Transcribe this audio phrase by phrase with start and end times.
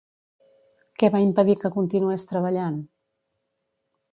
[1.03, 2.81] Què va impedir que continués treballant?